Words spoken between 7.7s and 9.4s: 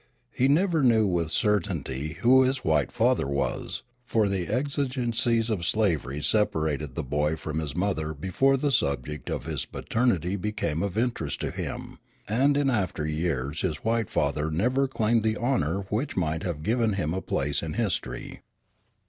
mother before the subject